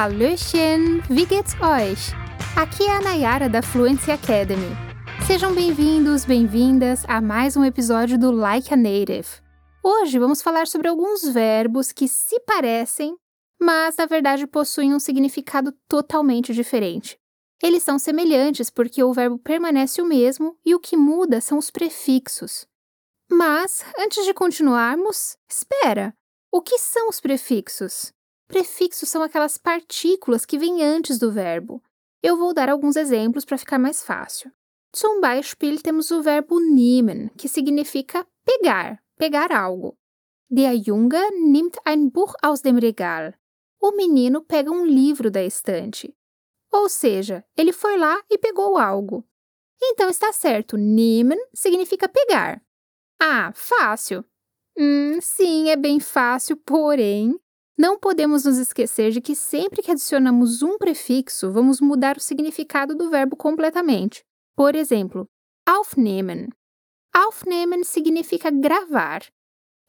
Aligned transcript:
Hallöchen! 0.00 1.02
Wie 1.10 1.26
geht's 1.26 1.54
euch? 1.60 2.14
Aqui 2.56 2.84
é 2.84 2.96
a 2.96 3.02
Nayara 3.02 3.50
da 3.50 3.60
Fluency 3.60 4.10
Academy. 4.10 4.74
Sejam 5.26 5.54
bem-vindos, 5.54 6.24
bem-vindas 6.24 7.04
a 7.06 7.20
mais 7.20 7.54
um 7.54 7.62
episódio 7.62 8.18
do 8.18 8.30
Like 8.30 8.72
a 8.72 8.78
Native. 8.78 9.28
Hoje 9.84 10.18
vamos 10.18 10.40
falar 10.40 10.66
sobre 10.66 10.88
alguns 10.88 11.28
verbos 11.28 11.92
que 11.92 12.08
se 12.08 12.40
parecem, 12.46 13.14
mas 13.60 13.94
na 13.98 14.06
verdade 14.06 14.46
possuem 14.46 14.94
um 14.94 14.98
significado 14.98 15.70
totalmente 15.86 16.54
diferente. 16.54 17.18
Eles 17.62 17.82
são 17.82 17.98
semelhantes 17.98 18.70
porque 18.70 19.04
o 19.04 19.12
verbo 19.12 19.38
permanece 19.38 20.00
o 20.00 20.06
mesmo 20.06 20.56
e 20.64 20.74
o 20.74 20.80
que 20.80 20.96
muda 20.96 21.42
são 21.42 21.58
os 21.58 21.70
prefixos. 21.70 22.66
Mas, 23.30 23.84
antes 23.98 24.24
de 24.24 24.32
continuarmos, 24.32 25.36
espera! 25.46 26.14
O 26.50 26.62
que 26.62 26.78
são 26.78 27.10
os 27.10 27.20
prefixos? 27.20 28.14
Prefixos 28.50 29.08
são 29.08 29.22
aquelas 29.22 29.56
partículas 29.56 30.44
que 30.44 30.58
vêm 30.58 30.82
antes 30.82 31.18
do 31.20 31.30
verbo. 31.30 31.80
Eu 32.20 32.36
vou 32.36 32.52
dar 32.52 32.68
alguns 32.68 32.96
exemplos 32.96 33.44
para 33.44 33.56
ficar 33.56 33.78
mais 33.78 34.02
fácil. 34.02 34.50
Zum 34.92 35.20
Beispiel 35.20 35.80
temos 35.80 36.10
o 36.10 36.20
verbo 36.20 36.58
nehmen, 36.58 37.28
que 37.38 37.48
significa 37.48 38.26
pegar, 38.44 39.00
pegar 39.16 39.52
algo. 39.52 39.96
Der 40.50 40.76
Junge 40.84 41.30
nimmt 41.30 41.78
ein 41.84 42.10
Buch 42.10 42.34
aus 42.42 42.60
dem 42.60 42.76
Regal. 42.80 43.32
O 43.80 43.92
menino 43.92 44.42
pega 44.42 44.68
um 44.68 44.84
livro 44.84 45.30
da 45.30 45.44
estante. 45.44 46.12
Ou 46.72 46.88
seja, 46.88 47.44
ele 47.56 47.72
foi 47.72 47.96
lá 47.96 48.20
e 48.28 48.36
pegou 48.36 48.76
algo. 48.76 49.24
Então 49.80 50.10
está 50.10 50.32
certo, 50.32 50.76
nehmen 50.76 51.38
significa 51.54 52.08
pegar. 52.08 52.60
Ah, 53.20 53.52
fácil. 53.54 54.24
Hum, 54.76 55.20
sim, 55.20 55.70
é 55.70 55.76
bem 55.76 56.00
fácil, 56.00 56.56
porém, 56.56 57.38
não 57.80 57.98
podemos 57.98 58.44
nos 58.44 58.58
esquecer 58.58 59.10
de 59.10 59.22
que 59.22 59.34
sempre 59.34 59.82
que 59.82 59.90
adicionamos 59.90 60.62
um 60.62 60.76
prefixo, 60.76 61.50
vamos 61.50 61.80
mudar 61.80 62.18
o 62.18 62.20
significado 62.20 62.94
do 62.94 63.08
verbo 63.08 63.34
completamente. 63.34 64.22
Por 64.54 64.76
exemplo, 64.76 65.26
aufnehmen. 65.66 66.50
Aufnehmen 67.10 67.82
significa 67.82 68.50
gravar. 68.50 69.22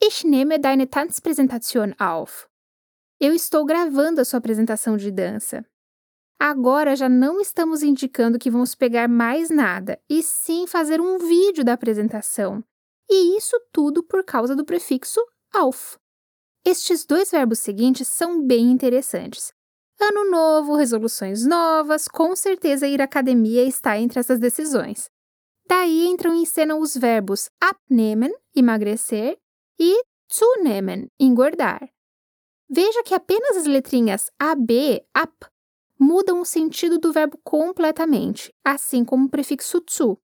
Ich 0.01 0.23
nehme 0.23 0.57
deine 0.57 0.87
Tanzpräsentation 0.87 1.93
auf. 1.99 2.47
Eu 3.19 3.33
estou 3.33 3.65
gravando 3.65 4.21
a 4.21 4.25
sua 4.25 4.37
apresentação 4.37 4.95
de 4.95 5.11
dança. 5.11 5.65
Agora 6.39 6.95
já 6.95 7.09
não 7.09 7.41
estamos 7.41 7.83
indicando 7.83 8.39
que 8.39 8.49
vamos 8.49 8.73
pegar 8.73 9.09
mais 9.09 9.49
nada, 9.49 9.99
e 10.09 10.23
sim 10.23 10.65
fazer 10.65 11.01
um 11.01 11.17
vídeo 11.17 11.65
da 11.65 11.73
apresentação. 11.73 12.63
E 13.09 13.35
isso 13.37 13.59
tudo 13.69 14.01
por 14.01 14.23
causa 14.23 14.55
do 14.55 14.63
prefixo 14.63 15.19
auf. 15.53 16.00
Estes 16.63 17.05
dois 17.05 17.31
verbos 17.31 17.59
seguintes 17.59 18.07
são 18.07 18.45
bem 18.45 18.71
interessantes. 18.71 19.51
Ano 19.99 20.29
novo, 20.29 20.75
resoluções 20.75 21.45
novas, 21.45 22.07
com 22.07 22.35
certeza 22.35 22.87
ir 22.87 23.01
à 23.01 23.05
academia 23.05 23.63
está 23.63 23.97
entre 23.97 24.19
essas 24.19 24.39
decisões. 24.39 25.09
Daí 25.67 26.05
entram 26.07 26.33
em 26.35 26.45
cena 26.45 26.75
os 26.75 26.95
verbos 26.95 27.49
abnehmen, 27.59 28.33
emagrecer, 28.55 29.37
e 29.79 30.03
zunehmen, 30.31 31.07
engordar. 31.19 31.89
Veja 32.69 33.03
que 33.03 33.15
apenas 33.15 33.57
as 33.57 33.65
letrinhas 33.65 34.29
AB, 34.39 35.03
ap, 35.13 35.33
mudam 35.99 36.41
o 36.41 36.45
sentido 36.45 36.99
do 36.99 37.11
verbo 37.11 37.39
completamente, 37.43 38.53
assim 38.63 39.03
como 39.03 39.25
o 39.25 39.29
prefixo 39.29 39.83
zu. 39.89 40.17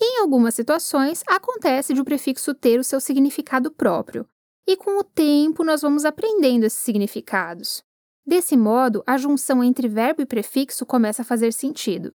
Em 0.00 0.20
algumas 0.20 0.54
situações, 0.54 1.22
acontece 1.26 1.94
de 1.94 2.00
o 2.00 2.04
prefixo 2.04 2.54
ter 2.54 2.78
o 2.78 2.84
seu 2.84 3.00
significado 3.00 3.70
próprio, 3.70 4.28
e 4.66 4.76
com 4.76 4.98
o 4.98 5.04
tempo 5.04 5.62
nós 5.64 5.82
vamos 5.82 6.04
aprendendo 6.04 6.64
esses 6.64 6.78
significados. 6.78 7.82
Desse 8.26 8.56
modo, 8.56 9.02
a 9.06 9.18
junção 9.18 9.62
entre 9.62 9.88
verbo 9.88 10.22
e 10.22 10.26
prefixo 10.26 10.86
começa 10.86 11.22
a 11.22 11.24
fazer 11.24 11.52
sentido. 11.52 12.12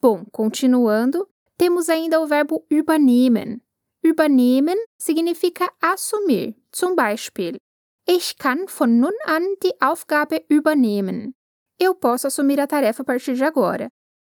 Bom, 0.00 0.24
continuando, 0.32 1.28
temos 1.56 1.88
ainda 1.88 2.20
o 2.20 2.26
verbo 2.26 2.66
übernehmen. 2.68 3.60
Übernehmen 4.02 4.76
significa 4.98 5.72
assumir. 5.80 6.56
Zum 6.72 6.96
Beispiel, 6.96 7.56
ich 8.04 8.36
kann 8.36 8.66
von 8.66 8.98
nun 8.98 9.14
an 9.24 9.54
die 9.62 9.72
Aufgabe 9.80 10.44
übernehmen. 10.50 11.32
Eu 11.78 11.94
posso 11.94 12.26
assumir 12.26 12.60
a 12.60 12.66
tarefa 12.66 13.02
a 13.02 13.04
partir 13.04 13.34
de 13.34 13.44
agora. 13.44 13.88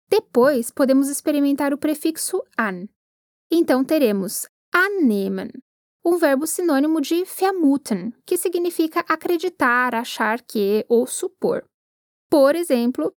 Depois, 0.10 0.70
podemos 0.70 1.10
experimentar 1.10 1.74
o 1.74 1.78
prefixo 1.78 2.44
an. 2.56 2.88
Então, 3.50 3.84
teremos 3.84 4.48
annehmen, 4.72 5.50
um 6.04 6.18
verbo 6.18 6.46
sinônimo 6.46 7.00
de 7.00 7.24
vermuten, 7.26 8.14
que 8.26 8.38
significa 8.38 9.02
acreditar, 9.08 9.96
achar 9.96 10.42
que 10.42 10.86
ou 10.90 11.08
supor. 11.08 11.64
Por 12.30 12.56
exemplo, 12.56 13.14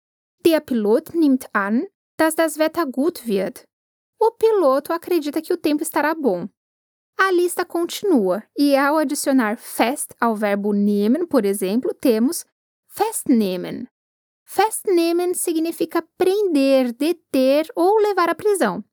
der 0.44 0.60
Pilot 0.60 1.16
nimmt 1.16 1.48
an, 1.52 1.86
dass 2.18 2.34
das 2.34 2.58
Wetter 2.58 2.86
gut 2.86 3.26
wird. 3.26 3.62
O 4.20 4.30
piloto 4.32 4.92
acredita 4.92 5.40
que 5.40 5.52
o 5.52 5.56
tempo 5.56 5.82
estará 5.82 6.14
bom. 6.14 6.48
A 7.18 7.30
lista 7.30 7.64
continua, 7.64 8.42
e 8.56 8.76
ao 8.76 8.98
adicionar 8.98 9.56
fest 9.56 10.12
ao 10.20 10.34
verbo 10.34 10.72
nehmen, 10.72 11.26
por 11.26 11.44
exemplo, 11.44 11.94
temos 11.94 12.44
festnehmen, 12.88 13.86
Festnehmen 14.44 15.34
significa 15.34 16.02
prender, 16.16 16.92
deter 16.92 17.66
ou 17.74 17.98
levar 17.98 18.28
à 18.28 18.34
prisão. 18.34 18.84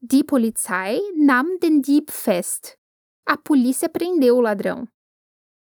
Die 0.00 0.24
Polizei 0.24 1.00
nahm 1.14 1.58
den 1.58 1.80
Dieb 1.80 2.10
fest. 2.10 2.76
A 3.26 3.36
polícia 3.36 3.88
prendeu 3.88 4.36
o 4.36 4.40
ladrão. 4.40 4.86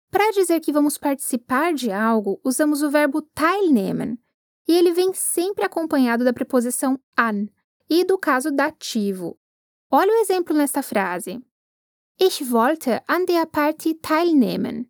Para 0.10 0.32
dizer 0.32 0.60
que 0.60 0.74
vamos 0.74 0.98
participar 0.98 1.74
de 1.74 1.92
algo, 1.92 2.40
usamos 2.44 2.82
o 2.82 2.90
verbo 2.90 3.22
teilnehmen, 3.22 4.18
e 4.68 4.74
ele 4.74 4.94
vem 4.94 5.14
sempre 5.14 5.64
acompanhado 5.64 6.24
da 6.24 6.34
preposição 6.34 7.00
an 7.18 7.48
e 7.90 8.04
do 8.04 8.18
caso 8.18 8.52
dativo. 8.52 9.38
Olha 9.90 10.12
o 10.12 10.22
exemplo 10.22 10.56
nesta 10.56 10.82
frase. 10.82 11.42
Ich 12.20 12.44
wollte 12.44 12.90
an 13.08 13.26
der 13.26 13.46
Party 13.46 13.94
teilnehmen. 13.96 14.86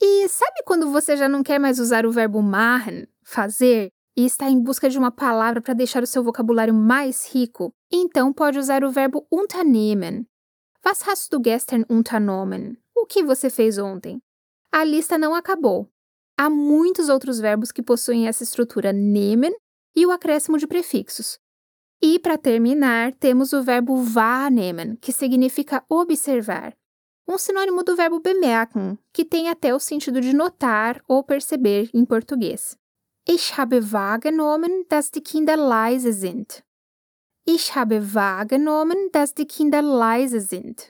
E 0.00 0.28
sabe 0.28 0.62
quando 0.64 0.90
você 0.90 1.16
já 1.16 1.28
não 1.28 1.42
quer 1.42 1.58
mais 1.58 1.78
usar 1.78 2.04
o 2.04 2.12
verbo 2.12 2.42
machen, 2.42 3.06
fazer, 3.22 3.90
e 4.16 4.24
está 4.24 4.48
em 4.50 4.62
busca 4.62 4.88
de 4.88 4.98
uma 4.98 5.10
palavra 5.10 5.60
para 5.60 5.74
deixar 5.74 6.02
o 6.02 6.06
seu 6.06 6.22
vocabulário 6.22 6.74
mais 6.74 7.32
rico? 7.32 7.72
Então 7.90 8.32
pode 8.32 8.58
usar 8.58 8.84
o 8.84 8.90
verbo 8.90 9.26
unternehmen. 9.30 10.26
Was 10.86 11.02
hast 11.04 11.32
du 11.32 11.40
gestern 11.42 11.84
unternommen? 11.90 12.78
O 12.94 13.06
que 13.06 13.24
você 13.24 13.50
fez 13.50 13.76
ontem? 13.76 14.22
A 14.70 14.84
lista 14.84 15.18
não 15.18 15.34
acabou. 15.34 15.90
Há 16.38 16.48
muitos 16.48 17.08
outros 17.08 17.40
verbos 17.40 17.72
que 17.72 17.82
possuem 17.82 18.28
essa 18.28 18.44
estrutura 18.44 18.92
nehmen 18.92 19.52
e 19.96 20.06
o 20.06 20.12
acréscimo 20.12 20.56
de 20.56 20.64
prefixos. 20.64 21.40
E, 22.00 22.20
para 22.20 22.38
terminar, 22.38 23.12
temos 23.14 23.52
o 23.52 23.64
verbo 23.64 23.96
wahrnehmen, 24.14 24.94
que 25.00 25.10
significa 25.10 25.84
observar 25.88 26.72
um 27.26 27.36
sinônimo 27.36 27.82
do 27.82 27.96
verbo 27.96 28.20
bemerken, 28.20 28.96
que 29.12 29.24
tem 29.24 29.48
até 29.48 29.74
o 29.74 29.80
sentido 29.80 30.20
de 30.20 30.32
notar 30.32 31.02
ou 31.08 31.24
perceber 31.24 31.90
em 31.92 32.04
português. 32.04 32.78
Ich 33.28 33.58
habe 33.58 33.80
wahrgenommen, 33.80 34.86
dass 34.88 35.10
die 35.10 35.20
Kinder 35.20 35.56
leise 35.56 36.12
sind. 36.12 36.62
Ich 37.48 37.76
habe 37.76 38.12
wahrgenommen, 38.12 39.10
dass 39.12 39.32
die 39.32 39.46
Kinder 39.46 39.80
leise 39.80 40.40
sind. 40.40 40.88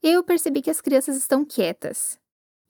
Eu 0.00 0.22
percebi 0.22 0.62
que 0.62 0.70
as 0.70 0.80
crianças 0.80 1.16
estão 1.16 1.44
quietas. 1.44 2.16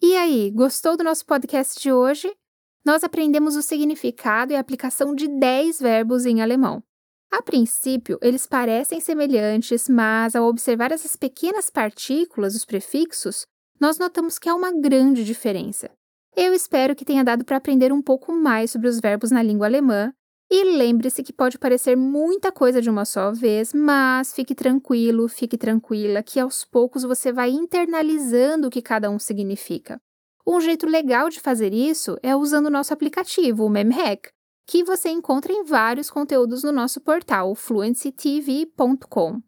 E 0.01 0.17
aí, 0.17 0.51
gostou 0.51 0.97
do 0.97 1.05
nosso 1.05 1.27
podcast 1.27 1.79
de 1.79 1.93
hoje? 1.93 2.35
Nós 2.83 3.05
aprendemos 3.05 3.55
o 3.55 3.61
significado 3.61 4.53
e 4.53 4.57
a 4.57 4.61
aplicação 4.61 5.15
de 5.15 5.29
10 5.29 5.81
verbos 5.81 6.25
em 6.25 6.41
alemão. 6.41 6.83
A 7.31 7.43
princípio, 7.43 8.19
eles 8.23 8.47
parecem 8.47 9.01
semelhantes, 9.01 9.87
mas 9.87 10.35
ao 10.35 10.47
observar 10.47 10.91
essas 10.91 11.15
pequenas 11.15 11.69
partículas, 11.69 12.55
os 12.55 12.65
prefixos, 12.65 13.45
nós 13.79 13.99
notamos 13.99 14.39
que 14.39 14.49
há 14.49 14.55
uma 14.55 14.73
grande 14.73 15.25
diferença. 15.25 15.91
Eu 16.35 16.55
espero 16.55 16.97
que 16.97 17.05
tenha 17.05 17.23
dado 17.23 17.45
para 17.45 17.59
aprender 17.59 17.93
um 17.93 18.01
pouco 18.01 18.33
mais 18.33 18.71
sobre 18.71 18.89
os 18.89 18.99
verbos 18.99 19.31
na 19.31 19.43
língua 19.43 19.67
alemã. 19.67 20.15
E 20.51 20.63
lembre-se 20.77 21.23
que 21.23 21.33
pode 21.33 21.59
parecer 21.59 21.97
muita 21.97 22.53
coisa 22.53 22.81
de 22.81 22.89
uma 22.89 23.05
só 23.05 23.33
vez, 23.33 23.73
mas 23.75 24.33
fique 24.33 24.55
tranquilo, 24.55 25.29
fique 25.29 25.59
tranquila, 25.59 26.23
que 26.23 26.39
aos 26.39 26.65
poucos 26.65 27.03
você 27.03 27.33
vai 27.33 27.51
internalizando 27.51 28.69
o 28.69 28.71
que 28.71 28.81
cada 28.81 29.11
um 29.11 29.19
significa. 29.19 30.01
Um 30.47 30.61
jeito 30.61 30.87
legal 30.87 31.29
de 31.29 31.41
fazer 31.41 31.75
isso 31.75 32.17
é 32.23 32.37
usando 32.37 32.67
o 32.67 32.71
nosso 32.71 32.95
aplicativo, 32.95 33.65
o 33.65 33.69
MemHack 33.69 34.31
que 34.67 34.83
você 34.83 35.09
encontra 35.09 35.53
em 35.53 35.63
vários 35.63 36.11
conteúdos 36.11 36.65
no 36.65 36.73
nosso 36.73 37.01
portal 37.01 37.55
fluencytv.com. 37.55 39.41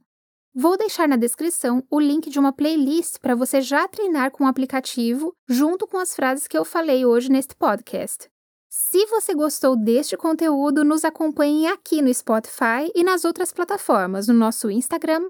Vou 0.55 0.77
deixar 0.79 1.09
na 1.09 1.17
descrição 1.17 1.85
o 1.91 2.01
link 2.01 2.31
de 2.31 2.39
uma 2.39 2.53
playlist 2.53 3.19
para 3.21 3.35
você 3.35 3.61
já 3.61 3.87
treinar 3.89 4.31
com 4.31 4.45
o 4.45 4.47
aplicativo, 4.47 5.35
junto 5.49 5.87
com 5.87 5.99
as 5.99 6.15
frases 6.15 6.47
que 6.47 6.57
eu 6.57 6.65
falei 6.65 7.05
hoje 7.05 7.31
neste 7.31 7.55
podcast. 7.55 8.29
Se 8.69 9.07
você 9.07 9.35
gostou 9.35 9.75
deste 9.77 10.17
conteúdo, 10.17 10.85
nos 10.85 11.05
acompanhe 11.05 11.67
aqui 11.67 12.03
no 12.03 12.13
Spotify 12.13 12.91
e 12.95 13.03
nas 13.03 13.25
outras 13.25 13.51
plataformas, 13.51 14.29
no 14.29 14.35
nosso 14.35 14.71
Instagram, 14.71 15.29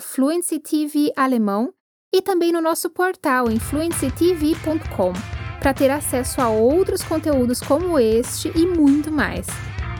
FluencyTVAlemão, 0.00 1.72
e 2.12 2.20
também 2.20 2.52
no 2.52 2.60
nosso 2.60 2.90
portal 2.90 3.48
em 3.48 3.60
fluencytv.com. 3.60 5.12
para 5.60 5.74
ter 5.74 5.90
acesso 5.90 6.40
a 6.40 6.48
outros 6.48 7.04
conteúdos 7.04 7.60
como 7.60 7.98
este 7.98 8.50
e 8.56 8.66
muito 8.66 9.12
mais. 9.12 9.46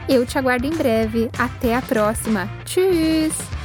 Eu 0.09 0.25
te 0.25 0.37
aguardo 0.37 0.65
em 0.65 0.71
breve. 0.71 1.29
Até 1.37 1.75
a 1.75 1.81
próxima. 1.81 2.49
Tchau! 2.65 3.60